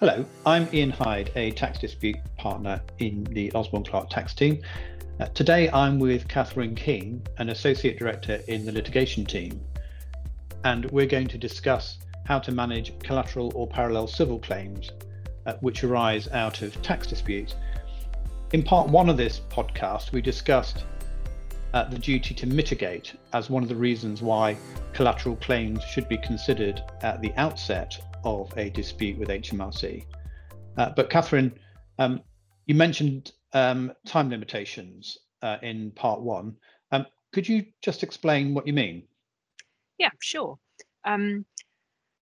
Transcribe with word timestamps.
Hello, 0.00 0.24
I'm 0.44 0.68
Ian 0.74 0.90
Hyde, 0.90 1.30
a 1.36 1.52
tax 1.52 1.78
dispute 1.78 2.16
partner 2.36 2.82
in 2.98 3.22
the 3.30 3.52
Osborne 3.52 3.84
Clarke 3.84 4.10
tax 4.10 4.34
team. 4.34 4.60
Uh, 5.20 5.26
today 5.26 5.70
I'm 5.70 6.00
with 6.00 6.26
Catherine 6.26 6.74
King, 6.74 7.24
an 7.38 7.50
associate 7.50 7.96
director 7.96 8.40
in 8.48 8.66
the 8.66 8.72
litigation 8.72 9.24
team, 9.24 9.60
and 10.64 10.90
we're 10.90 11.06
going 11.06 11.28
to 11.28 11.38
discuss 11.38 11.98
how 12.26 12.40
to 12.40 12.50
manage 12.50 12.98
collateral 12.98 13.52
or 13.54 13.68
parallel 13.68 14.08
civil 14.08 14.40
claims 14.40 14.90
uh, 15.46 15.54
which 15.60 15.84
arise 15.84 16.26
out 16.32 16.62
of 16.62 16.82
tax 16.82 17.06
disputes. 17.06 17.54
In 18.52 18.64
part 18.64 18.88
one 18.88 19.08
of 19.08 19.16
this 19.16 19.42
podcast, 19.48 20.10
we 20.10 20.20
discussed 20.20 20.84
uh, 21.72 21.84
the 21.84 21.98
duty 21.98 22.34
to 22.34 22.48
mitigate 22.48 23.14
as 23.32 23.48
one 23.48 23.62
of 23.62 23.68
the 23.68 23.76
reasons 23.76 24.22
why 24.22 24.56
collateral 24.92 25.36
claims 25.36 25.84
should 25.84 26.08
be 26.08 26.18
considered 26.18 26.82
at 27.02 27.22
the 27.22 27.32
outset 27.36 27.96
of 28.24 28.52
a 28.56 28.70
dispute 28.70 29.18
with 29.18 29.28
HMRC. 29.28 30.04
Uh, 30.76 30.90
but 30.96 31.10
Catherine, 31.10 31.58
um, 31.98 32.20
you 32.66 32.74
mentioned 32.74 33.32
um, 33.52 33.92
time 34.06 34.30
limitations 34.30 35.18
uh, 35.42 35.58
in 35.62 35.90
part 35.92 36.20
one. 36.20 36.56
Um, 36.90 37.06
could 37.32 37.48
you 37.48 37.66
just 37.82 38.02
explain 38.02 38.54
what 38.54 38.66
you 38.66 38.72
mean? 38.72 39.04
Yeah, 39.98 40.10
sure. 40.20 40.58
Um, 41.04 41.44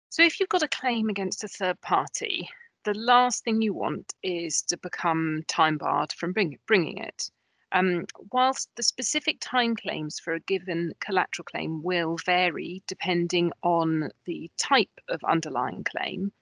so 0.09 0.23
if 0.23 0.41
you've 0.41 0.49
got 0.49 0.63
a 0.63 0.69
claim 0.69 1.09
against 1.09 1.45
a 1.45 1.49
third 1.49 1.81
party, 1.81 2.49
the 2.85 2.95
last 2.95 3.45
thing 3.45 3.63
you 3.63 3.75
want 3.75 4.13
is 4.23 4.63
to 4.63 4.77
become 4.79 5.43
time 5.47 5.79
barred 5.79 6.13
from 6.13 6.33
bring, 6.33 6.59
bringing 6.67 6.99
it. 6.99 7.31
Um, 7.73 8.07
whilst 8.33 8.69
the 8.77 8.83
specific 8.83 9.39
time 9.41 9.77
claims 9.77 10.19
for 10.19 10.35
a 10.35 10.41
given 10.41 10.93
collateral 11.01 11.45
claim 11.45 11.83
will 11.83 12.17
vary 12.25 12.83
depending 12.89 13.53
on 13.63 14.11
the 14.25 14.51
type 14.59 14.91
of 15.09 15.23
underlying 15.25 15.85
claim, 15.85 16.33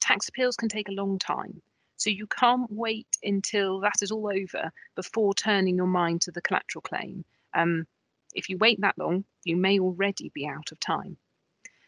tax 0.00 0.28
appeals 0.28 0.56
can 0.56 0.68
take 0.68 0.88
a 0.88 0.92
long 0.92 1.18
time. 1.18 1.62
So 1.98 2.10
you 2.10 2.26
can't 2.26 2.70
wait 2.70 3.16
until 3.22 3.80
that 3.80 4.02
is 4.02 4.10
all 4.10 4.28
over 4.28 4.70
before 4.96 5.34
turning 5.34 5.76
your 5.76 5.86
mind 5.86 6.22
to 6.22 6.30
the 6.30 6.42
collateral 6.42 6.82
claim. 6.82 7.24
Um, 7.54 7.86
if 8.34 8.50
you 8.50 8.58
wait 8.58 8.80
that 8.80 8.98
long, 8.98 9.24
you 9.44 9.56
may 9.56 9.78
already 9.78 10.30
be 10.34 10.46
out 10.46 10.72
of 10.72 10.80
time. 10.80 11.16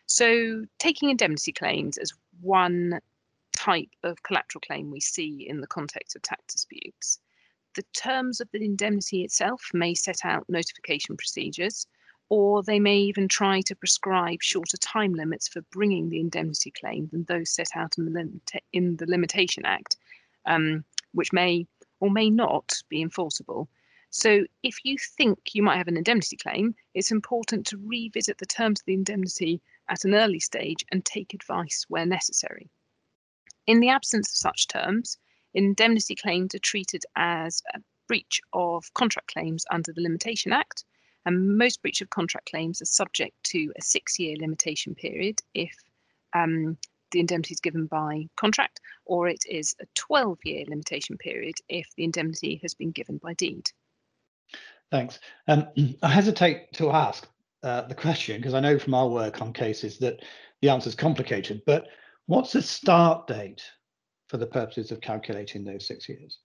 So 0.07 0.65
taking 0.79 1.11
indemnity 1.11 1.53
claims 1.53 1.99
as 1.99 2.13
one 2.41 3.01
type 3.55 3.91
of 4.03 4.23
collateral 4.23 4.61
claim 4.61 4.91
we 4.91 5.01
see 5.01 5.47
in 5.47 5.61
the 5.61 5.67
context 5.67 6.17
of 6.17 6.23
tax 6.23 6.55
disputes. 6.55 7.19
The 7.79 7.85
terms 7.97 8.41
of 8.41 8.51
the 8.51 8.65
indemnity 8.65 9.23
itself 9.23 9.71
may 9.73 9.95
set 9.95 10.25
out 10.25 10.49
notification 10.49 11.17
procedures, 11.17 11.87
or 12.29 12.61
they 12.65 12.81
may 12.81 12.99
even 12.99 13.29
try 13.29 13.61
to 13.61 13.77
prescribe 13.77 14.43
shorter 14.43 14.77
time 14.79 15.15
limits 15.15 15.47
for 15.47 15.63
bringing 15.71 16.09
the 16.09 16.19
indemnity 16.19 16.73
claim 16.73 17.07
than 17.13 17.23
those 17.23 17.51
set 17.51 17.69
out 17.77 17.97
in 17.97 18.05
the, 18.05 18.11
limita- 18.11 18.65
in 18.73 18.97
the 18.97 19.07
Limitation 19.07 19.65
Act, 19.65 19.97
um, 20.45 20.85
which 21.13 21.33
may 21.33 21.69
or 22.01 22.11
may 22.11 22.31
not 22.31 22.83
be 22.89 23.01
enforceable. 23.01 23.69
So, 24.11 24.45
if 24.65 24.85
you 24.85 24.99
think 24.99 25.55
you 25.55 25.63
might 25.63 25.77
have 25.77 25.87
an 25.87 25.97
indemnity 25.97 26.37
claim, 26.37 26.75
it's 26.95 27.13
important 27.13 27.65
to 27.69 27.79
revisit 27.79 28.39
the 28.39 28.47
terms 28.47 28.81
of 28.81 28.87
the 28.87 28.95
indemnity 28.95 29.61
at 29.89 30.05
an 30.05 30.17
early 30.17 30.41
stage 30.41 30.85
and 30.91 31.05
take 31.05 31.33
advice 31.33 31.87
where 31.87 32.07
necessary. 32.07 32.69
In 33.69 33.79
the 33.79 33.91
absence 33.91 34.31
of 34.31 34.37
such 34.37 34.67
terms, 34.67 35.17
indemnity 35.55 36.15
claims 36.15 36.55
are 36.55 36.61
treated 36.61 37.05
as 37.17 37.63
a 37.75 37.81
breach 38.07 38.41
of 38.53 38.93
contract 38.95 39.33
claims 39.33 39.65
under 39.71 39.93
the 39.93 40.01
Limitation 40.01 40.53
Act, 40.53 40.85
and 41.25 41.59
most 41.59 41.83
breach 41.83 42.01
of 42.01 42.11
contract 42.11 42.51
claims 42.51 42.81
are 42.81 42.87
subject 42.87 43.35
to 43.45 43.73
a 43.79 43.83
six 43.83 44.19
year 44.19 44.37
limitation 44.39 44.95
period 44.95 45.41
if 45.55 45.73
um, 46.35 46.77
the 47.11 47.21
indemnity 47.21 47.53
is 47.53 47.61
given 47.61 47.87
by 47.87 48.27
contract, 48.37 48.81
or 49.05 49.29
it 49.29 49.45
is 49.49 49.75
a 49.81 49.87
12 49.95 50.39
year 50.45 50.65
limitation 50.69 51.17
period 51.19 51.55
if 51.69 51.87
the 51.97 52.05
indemnity 52.05 52.59
has 52.63 52.75
been 52.75 52.91
given 52.91 53.19
by 53.19 53.35
deed. 53.35 53.71
Thanks. 54.91 55.21
Um, 55.49 55.69
I 56.03 56.09
hesitate 56.09 56.73
to 56.75 56.91
ask 56.91 57.29
uh, 57.63 57.83
the 57.83 57.95
question 57.95 58.41
because 58.41 58.55
I 58.55 58.61
know 58.61 58.79
from 58.79 58.95
our 58.95 59.09
work 59.09 59.41
on 59.43 59.53
cases 59.53 59.99
that 59.99 60.23
the 60.63 60.71
answer 60.71 60.89
is 60.89 60.95
complicated, 60.95 61.63
but 61.67 61.89
what's 62.27 62.53
the 62.53 62.63
start 62.63 63.27
date 63.27 63.63
for 64.29 64.37
the 64.37 64.47
purposes 64.47 64.93
of 64.93 65.01
calculating 65.01 65.65
those 65.65 65.87
six 65.87 66.09
years? 66.09 66.39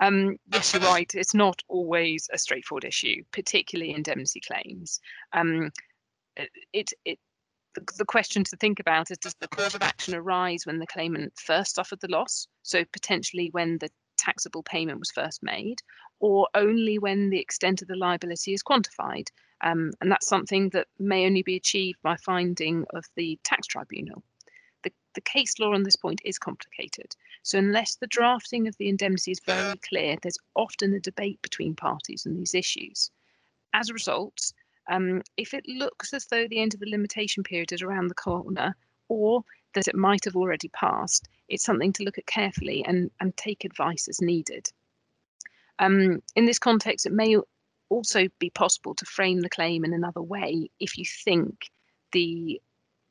Um, 0.00 0.36
yes, 0.52 0.72
you're 0.72 0.82
right. 0.82 1.10
It's 1.14 1.34
not 1.34 1.62
always 1.68 2.28
a 2.32 2.38
straightforward 2.38 2.84
issue, 2.84 3.22
particularly 3.30 3.90
in 3.90 3.98
indemnity 3.98 4.40
claims. 4.40 5.00
Um, 5.32 5.70
it, 6.72 6.90
it, 7.04 7.18
the, 7.74 7.82
the 7.98 8.04
question 8.04 8.42
to 8.44 8.56
think 8.56 8.80
about 8.80 9.10
is 9.10 9.18
does 9.18 9.34
the 9.34 9.48
cause 9.48 9.74
of 9.74 9.82
action 9.82 10.14
arise 10.14 10.66
when 10.66 10.78
the 10.78 10.86
claimant 10.86 11.32
first 11.38 11.76
suffered 11.76 12.00
the 12.00 12.10
loss, 12.10 12.48
so 12.62 12.84
potentially 12.92 13.50
when 13.52 13.78
the 13.78 13.88
taxable 14.16 14.62
payment 14.62 14.98
was 14.98 15.10
first 15.10 15.42
made, 15.42 15.80
or 16.18 16.48
only 16.54 16.98
when 16.98 17.30
the 17.30 17.40
extent 17.40 17.82
of 17.82 17.88
the 17.88 17.96
liability 17.96 18.52
is 18.52 18.62
quantified? 18.62 19.28
Um, 19.60 19.92
and 20.00 20.10
that's 20.10 20.26
something 20.26 20.70
that 20.70 20.88
may 20.98 21.26
only 21.26 21.42
be 21.42 21.56
achieved 21.56 21.98
by 22.02 22.16
finding 22.16 22.84
of 22.92 23.04
the 23.16 23.38
tax 23.44 23.66
tribunal 23.66 24.22
the, 25.14 25.20
case 25.20 25.58
law 25.58 25.74
on 25.74 25.82
this 25.82 25.96
point 25.96 26.20
is 26.24 26.38
complicated. 26.38 27.14
So 27.42 27.58
unless 27.58 27.96
the 27.96 28.06
drafting 28.06 28.68
of 28.68 28.76
the 28.76 28.88
indemnity 28.88 29.30
is 29.30 29.40
very 29.40 29.76
clear, 29.88 30.16
there's 30.22 30.38
often 30.54 30.94
a 30.94 31.00
debate 31.00 31.40
between 31.42 31.74
parties 31.74 32.26
on 32.26 32.34
these 32.34 32.54
issues. 32.54 33.10
As 33.72 33.90
a 33.90 33.94
result, 33.94 34.52
um, 34.88 35.22
if 35.36 35.54
it 35.54 35.64
looks 35.66 36.12
as 36.12 36.26
though 36.26 36.46
the 36.48 36.60
end 36.60 36.74
of 36.74 36.80
the 36.80 36.90
limitation 36.90 37.42
period 37.42 37.72
is 37.72 37.82
around 37.82 38.08
the 38.08 38.14
corner, 38.14 38.76
or 39.08 39.42
that 39.74 39.88
it 39.88 39.94
might 39.94 40.24
have 40.24 40.36
already 40.36 40.68
passed, 40.68 41.28
it's 41.48 41.64
something 41.64 41.92
to 41.92 42.04
look 42.04 42.18
at 42.18 42.26
carefully 42.26 42.84
and, 42.86 43.10
and 43.20 43.36
take 43.36 43.64
advice 43.64 44.08
as 44.08 44.20
needed. 44.20 44.70
Um, 45.78 46.22
in 46.36 46.46
this 46.46 46.58
context, 46.58 47.06
it 47.06 47.12
may 47.12 47.36
also 47.88 48.28
be 48.38 48.50
possible 48.50 48.94
to 48.94 49.04
frame 49.04 49.40
the 49.40 49.48
claim 49.48 49.84
in 49.84 49.92
another 49.92 50.22
way 50.22 50.70
if 50.80 50.96
you 50.96 51.04
think 51.04 51.70
the 52.12 52.60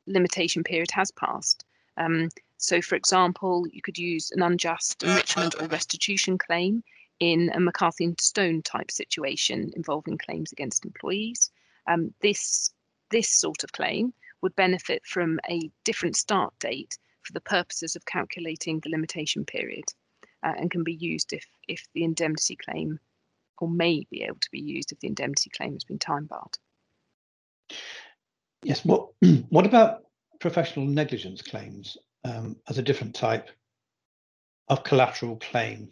limitation 0.06 0.64
period 0.64 0.90
has 0.90 1.10
passed. 1.10 1.64
Um, 1.96 2.28
so, 2.56 2.80
for 2.80 2.94
example, 2.94 3.66
you 3.70 3.82
could 3.82 3.98
use 3.98 4.30
an 4.32 4.42
unjust 4.42 5.02
enrichment 5.02 5.54
or 5.60 5.66
restitution 5.66 6.38
claim 6.38 6.82
in 7.20 7.50
a 7.54 7.60
McCarthy 7.60 8.04
and 8.04 8.20
Stone 8.20 8.62
type 8.62 8.90
situation 8.90 9.72
involving 9.76 10.18
claims 10.18 10.52
against 10.52 10.84
employees. 10.84 11.50
Um, 11.86 12.14
this 12.20 12.72
this 13.10 13.28
sort 13.28 13.62
of 13.62 13.72
claim 13.72 14.12
would 14.40 14.56
benefit 14.56 15.04
from 15.06 15.38
a 15.48 15.70
different 15.84 16.16
start 16.16 16.52
date 16.58 16.98
for 17.22 17.32
the 17.32 17.40
purposes 17.40 17.96
of 17.96 18.04
calculating 18.06 18.80
the 18.80 18.90
limitation 18.90 19.44
period, 19.44 19.84
uh, 20.42 20.52
and 20.56 20.70
can 20.70 20.84
be 20.84 20.94
used 20.94 21.32
if 21.32 21.46
if 21.68 21.86
the 21.94 22.04
indemnity 22.04 22.56
claim, 22.56 22.98
or 23.58 23.68
may 23.68 24.06
be 24.10 24.22
able 24.22 24.40
to 24.40 24.50
be 24.50 24.60
used 24.60 24.92
if 24.92 25.00
the 25.00 25.08
indemnity 25.08 25.50
claim 25.50 25.72
has 25.74 25.84
been 25.84 25.98
time 25.98 26.26
barred. 26.26 26.58
Yes. 28.62 28.84
What 28.84 29.10
What 29.50 29.66
about 29.66 30.03
professional 30.44 30.84
negligence 30.84 31.40
claims 31.40 31.96
um, 32.24 32.54
as 32.68 32.76
a 32.76 32.82
different 32.82 33.14
type 33.14 33.48
of 34.68 34.84
collateral 34.84 35.36
claim? 35.36 35.88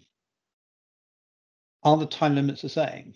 Are 1.85 1.97
the 1.97 2.05
time 2.05 2.35
limits 2.35 2.61
the 2.61 2.69
same? 2.69 3.15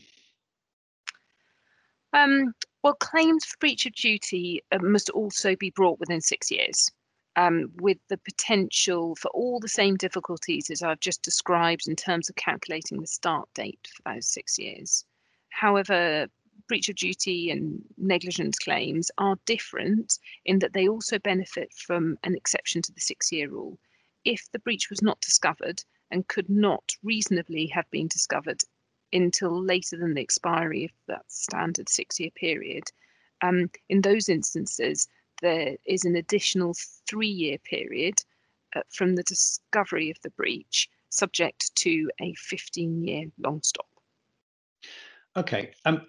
Um, 2.15 2.55
well, 2.83 2.95
claims 2.95 3.45
for 3.45 3.59
breach 3.61 3.85
of 3.85 3.93
duty 3.93 4.63
uh, 4.73 4.79
must 4.81 5.11
also 5.11 5.55
be 5.57 5.69
brought 5.69 6.01
within 6.01 6.23
six 6.23 6.51
years, 6.51 6.91
um, 7.37 7.71
with 7.83 7.99
the 8.09 8.17
potential 8.17 9.15
for 9.17 9.29
all 9.35 9.61
the 9.61 9.69
same 9.69 9.97
difficulties 9.97 10.71
as 10.71 10.83
I've 10.83 11.01
just 11.01 11.21
described 11.21 11.87
in 11.87 11.97
terms 11.97 12.31
of 12.31 12.37
calculating 12.37 12.99
the 12.99 13.07
start 13.07 13.47
date 13.55 13.87
for 13.95 14.15
those 14.15 14.27
six 14.27 14.59
years. 14.59 15.05
However, 15.51 16.29
breach 16.69 16.89
of 16.89 16.97
duty 16.97 17.51
and 17.51 17.83
negligence 17.97 18.59
claims 18.59 19.11
are 19.19 19.39
different 19.47 20.19
in 20.45 20.59
that 20.59 20.73
they 20.73 20.89
also 20.89 21.19
benefit 21.19 21.73
from 21.73 22.19
an 22.25 22.35
exception 22.35 22.83
to 22.83 22.93
the 22.93 23.01
six 23.01 23.31
year 23.33 23.49
rule. 23.49 23.79
If 24.25 24.51
the 24.53 24.59
breach 24.59 24.91
was 24.91 25.03
not 25.03 25.21
discovered 25.21 25.83
and 26.11 26.29
could 26.29 26.49
not 26.49 26.97
reasonably 27.03 27.67
have 27.69 27.91
been 27.91 28.09
discovered 28.09 28.63
until 29.13 29.63
later 29.63 29.97
than 29.97 30.15
the 30.15 30.23
expiry 30.23 30.85
of 30.85 30.91
that 31.07 31.31
standard 31.31 31.89
six 31.89 32.19
year 32.19 32.31
period, 32.31 32.85
um, 33.43 33.71
in 33.89 34.01
those 34.01 34.29
instances, 34.29 35.09
there 35.43 35.77
is 35.85 36.05
an 36.05 36.17
additional 36.17 36.75
three 37.09 37.29
year 37.29 37.59
period 37.59 38.15
uh, 38.75 38.81
from 38.91 39.15
the 39.15 39.23
discovery 39.23 40.11
of 40.11 40.17
the 40.23 40.31
breach, 40.31 40.89
subject 41.11 41.75
to 41.77 42.11
a 42.21 42.35
15 42.35 43.03
year 43.03 43.27
long 43.39 43.63
stop. 43.63 43.87
Okay. 45.37 45.73
Um, 45.85 46.07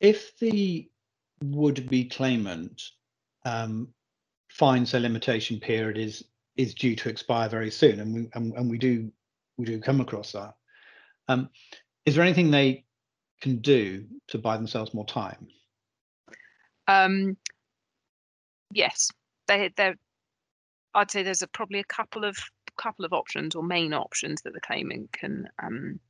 if 0.00 0.36
the 0.38 0.88
would-be 1.42 2.04
claimant 2.06 2.82
um, 3.44 3.88
finds 4.48 4.92
their 4.92 5.00
limitation 5.00 5.60
period 5.60 5.96
is 5.98 6.24
is 6.56 6.74
due 6.74 6.96
to 6.96 7.08
expire 7.08 7.48
very 7.48 7.70
soon, 7.70 8.00
and 8.00 8.14
we 8.14 8.28
and, 8.34 8.52
and 8.54 8.70
we 8.70 8.78
do 8.78 9.10
we 9.56 9.64
do 9.64 9.80
come 9.80 10.00
across 10.00 10.32
that. 10.32 10.54
Um, 11.28 11.48
is 12.04 12.14
there 12.14 12.24
anything 12.24 12.50
they 12.50 12.84
can 13.40 13.58
do 13.58 14.06
to 14.28 14.38
buy 14.38 14.56
themselves 14.56 14.92
more 14.92 15.06
time? 15.06 15.48
Um, 16.88 17.36
yes, 18.72 19.10
they 19.46 19.70
they 19.76 19.94
I'd 20.94 21.10
say 21.10 21.22
there's 21.22 21.42
a, 21.42 21.48
probably 21.48 21.78
a 21.78 21.84
couple 21.84 22.24
of 22.24 22.36
couple 22.76 23.04
of 23.04 23.12
options 23.12 23.54
or 23.54 23.62
main 23.62 23.92
options 23.92 24.42
that 24.42 24.54
the 24.54 24.60
claimant 24.60 25.12
can 25.12 25.48
um, 25.62 26.00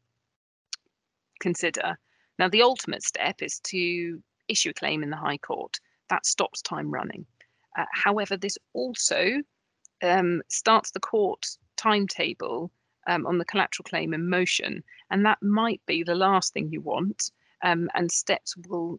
consider. 1.41 1.99
Now, 2.41 2.49
the 2.49 2.63
ultimate 2.63 3.03
step 3.03 3.43
is 3.43 3.61
to 3.65 4.23
issue 4.49 4.71
a 4.71 4.73
claim 4.73 5.03
in 5.03 5.11
the 5.11 5.17
High 5.17 5.37
Court. 5.37 5.79
That 6.09 6.25
stops 6.25 6.63
time 6.63 6.91
running. 6.91 7.27
Uh, 7.79 7.85
however, 7.93 8.39
this 8.39 8.57
also 8.73 9.43
um, 10.03 10.43
starts 10.49 10.91
the 10.91 11.01
court 11.01 11.47
timetable 11.77 12.73
um, 13.07 13.27
on 13.27 13.37
the 13.37 13.45
collateral 13.45 13.85
claim 13.85 14.15
in 14.15 14.31
motion, 14.31 14.83
and 15.11 15.27
that 15.27 15.43
might 15.43 15.83
be 15.85 16.03
the 16.03 16.15
last 16.15 16.55
thing 16.55 16.71
you 16.73 16.81
want. 16.81 17.31
Um, 17.63 17.91
and 17.93 18.11
steps 18.11 18.57
will 18.57 18.99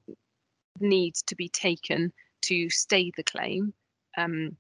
need 0.80 1.16
to 1.26 1.36
be 1.36 1.50
taken 1.50 2.14
to 2.44 2.70
stay 2.70 3.12
the 3.18 3.24
claim, 3.24 3.74
um, 4.18 4.56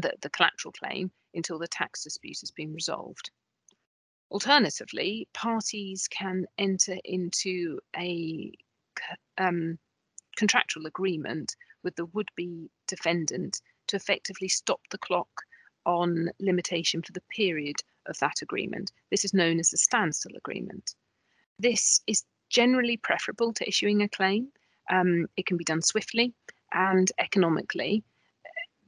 the, 0.00 0.12
the 0.22 0.30
collateral 0.30 0.70
claim, 0.70 1.10
until 1.34 1.58
the 1.58 1.66
tax 1.66 2.04
dispute 2.04 2.38
has 2.42 2.52
been 2.52 2.72
resolved. 2.72 3.32
Alternatively, 4.30 5.26
parties 5.34 6.06
can 6.08 6.46
enter 6.56 6.96
into 7.04 7.80
a 7.96 8.52
um, 9.38 9.78
contractual 10.36 10.86
agreement 10.86 11.56
with 11.82 11.96
the 11.96 12.06
would-be 12.06 12.70
defendant 12.86 13.60
to 13.88 13.96
effectively 13.96 14.48
stop 14.48 14.80
the 14.90 14.98
clock 14.98 15.42
on 15.84 16.30
limitation 16.38 17.02
for 17.02 17.12
the 17.12 17.22
period 17.22 17.76
of 18.06 18.18
that 18.20 18.42
agreement. 18.42 18.92
This 19.10 19.24
is 19.24 19.34
known 19.34 19.58
as 19.58 19.72
a 19.72 19.76
standstill 19.76 20.36
agreement. 20.36 20.94
This 21.58 22.00
is 22.06 22.24
generally 22.48 22.96
preferable 22.96 23.52
to 23.54 23.68
issuing 23.68 24.02
a 24.02 24.08
claim. 24.08 24.48
Um, 24.90 25.26
it 25.36 25.46
can 25.46 25.56
be 25.56 25.64
done 25.64 25.82
swiftly 25.82 26.34
and 26.72 27.10
economically. 27.18 28.04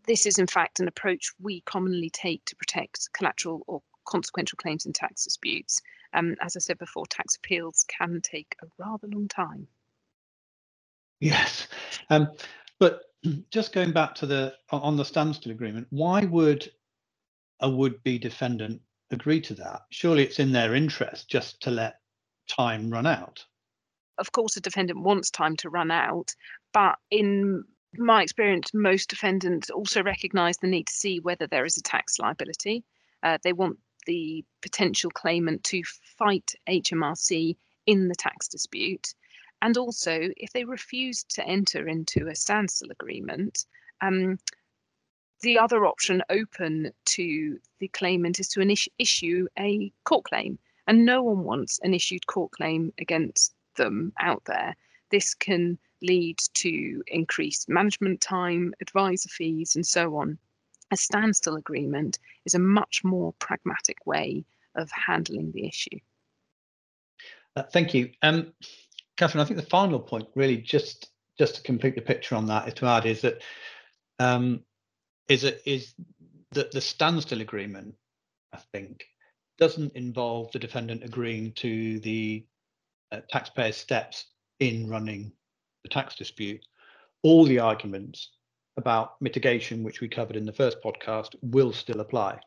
This 0.06 0.26
is, 0.26 0.38
in 0.38 0.46
fact, 0.46 0.80
an 0.80 0.88
approach 0.88 1.32
we 1.40 1.62
commonly 1.62 2.10
take 2.10 2.44
to 2.46 2.56
protect 2.56 3.12
collateral 3.12 3.62
or 3.66 3.82
consequential 4.04 4.56
claims 4.56 4.86
in 4.86 4.92
tax 4.92 5.24
disputes. 5.24 5.80
Um, 6.14 6.36
as 6.40 6.56
I 6.56 6.60
said 6.60 6.78
before, 6.78 7.06
tax 7.06 7.36
appeals 7.36 7.84
can 7.88 8.20
take 8.22 8.56
a 8.62 8.66
rather 8.78 9.08
long 9.08 9.28
time. 9.28 9.66
Yes, 11.20 11.68
um, 12.10 12.28
but 12.78 13.02
just 13.50 13.72
going 13.72 13.92
back 13.92 14.14
to 14.16 14.26
the 14.26 14.54
on 14.70 14.96
the 14.96 15.04
standstill 15.04 15.52
agreement, 15.52 15.86
why 15.90 16.24
would 16.24 16.70
a 17.60 17.70
would-be 17.70 18.18
defendant 18.18 18.82
agree 19.10 19.40
to 19.42 19.54
that? 19.54 19.82
Surely 19.90 20.24
it's 20.24 20.40
in 20.40 20.52
their 20.52 20.74
interest 20.74 21.28
just 21.28 21.60
to 21.62 21.70
let 21.70 22.00
time 22.48 22.90
run 22.90 23.06
out. 23.06 23.44
Of 24.18 24.32
course, 24.32 24.56
a 24.56 24.60
defendant 24.60 25.00
wants 25.00 25.30
time 25.30 25.56
to 25.58 25.70
run 25.70 25.90
out, 25.90 26.34
but 26.72 26.96
in 27.10 27.64
my 27.96 28.22
experience, 28.22 28.72
most 28.74 29.10
defendants 29.10 29.70
also 29.70 30.02
recognise 30.02 30.58
the 30.58 30.66
need 30.66 30.86
to 30.88 30.92
see 30.92 31.20
whether 31.20 31.46
there 31.46 31.64
is 31.64 31.76
a 31.76 31.82
tax 31.82 32.18
liability. 32.18 32.84
Uh, 33.22 33.38
they 33.42 33.52
want 33.52 33.78
the 34.06 34.44
potential 34.60 35.10
claimant 35.10 35.64
to 35.64 35.82
fight 35.84 36.52
HMRC 36.68 37.56
in 37.86 38.08
the 38.08 38.14
tax 38.14 38.48
dispute. 38.48 39.14
And 39.60 39.76
also, 39.76 40.30
if 40.36 40.52
they 40.52 40.64
refuse 40.64 41.22
to 41.24 41.46
enter 41.46 41.86
into 41.86 42.26
a 42.26 42.34
standstill 42.34 42.90
agreement, 42.90 43.66
um, 44.00 44.38
the 45.42 45.58
other 45.58 45.86
option 45.86 46.22
open 46.30 46.92
to 47.04 47.58
the 47.78 47.88
claimant 47.88 48.40
is 48.40 48.48
to 48.48 48.76
issue 48.98 49.46
a 49.58 49.92
court 50.04 50.24
claim. 50.24 50.58
And 50.86 51.04
no 51.04 51.22
one 51.22 51.44
wants 51.44 51.78
an 51.82 51.94
issued 51.94 52.26
court 52.26 52.52
claim 52.52 52.92
against 52.98 53.54
them 53.76 54.12
out 54.18 54.44
there. 54.46 54.76
This 55.10 55.34
can 55.34 55.78
lead 56.00 56.38
to 56.54 57.02
increased 57.06 57.68
management 57.68 58.20
time, 58.20 58.74
advisor 58.80 59.28
fees, 59.28 59.76
and 59.76 59.86
so 59.86 60.16
on. 60.16 60.38
A 60.92 60.96
standstill 60.96 61.56
agreement 61.56 62.18
is 62.44 62.54
a 62.54 62.58
much 62.58 63.02
more 63.02 63.32
pragmatic 63.38 64.06
way 64.06 64.44
of 64.76 64.90
handling 64.90 65.50
the 65.52 65.66
issue. 65.66 65.98
Uh, 67.56 67.62
thank 67.62 67.94
you. 67.94 68.10
Um, 68.22 68.52
Catherine, 69.16 69.42
I 69.42 69.46
think 69.46 69.58
the 69.58 69.66
final 69.66 69.98
point, 69.98 70.28
really, 70.34 70.58
just 70.58 71.08
just 71.38 71.56
to 71.56 71.62
complete 71.62 71.94
the 71.94 72.02
picture 72.02 72.34
on 72.34 72.46
that, 72.46 72.68
is 72.68 72.74
to 72.74 72.86
add 72.86 73.06
is 73.06 73.22
that 73.22 73.42
um, 74.18 74.60
is 75.28 75.42
that 76.52 76.70
the 76.72 76.80
standstill 76.80 77.40
agreement, 77.40 77.94
I 78.52 78.58
think, 78.72 79.04
doesn't 79.58 79.94
involve 79.94 80.52
the 80.52 80.58
defendant 80.58 81.04
agreeing 81.04 81.52
to 81.52 82.00
the 82.00 82.44
uh, 83.12 83.20
taxpayer's 83.30 83.76
steps 83.76 84.26
in 84.60 84.88
running 84.88 85.32
the 85.84 85.88
tax 85.88 86.14
dispute, 86.16 86.64
all 87.22 87.44
the 87.44 87.58
arguments 87.58 88.30
about 88.76 89.20
mitigation, 89.20 89.82
which 89.82 90.00
we 90.00 90.08
covered 90.08 90.36
in 90.36 90.44
the 90.44 90.52
first 90.52 90.82
podcast, 90.82 91.34
will 91.42 91.72
still 91.72 92.00
apply. 92.00 92.38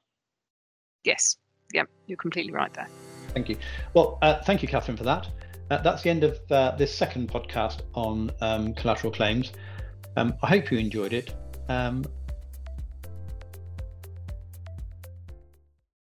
Yes, 1.03 1.37
yep, 1.73 1.87
you're 2.07 2.17
completely 2.17 2.51
right 2.51 2.73
there. 2.73 2.87
Thank 3.29 3.49
you. 3.49 3.57
Well, 3.93 4.17
uh, 4.21 4.41
thank 4.43 4.61
you, 4.61 4.67
Catherine, 4.67 4.97
for 4.97 5.03
that. 5.03 5.29
Uh, 5.69 5.77
that's 5.81 6.03
the 6.03 6.09
end 6.09 6.23
of 6.23 6.39
uh, 6.51 6.75
this 6.75 6.93
second 6.93 7.29
podcast 7.29 7.81
on 7.93 8.31
um, 8.41 8.73
collateral 8.73 9.11
claims. 9.11 9.51
Um, 10.15 10.33
I 10.41 10.47
hope 10.47 10.71
you 10.71 10.77
enjoyed 10.77 11.13
it. 11.13 11.35
Um, 11.69 12.05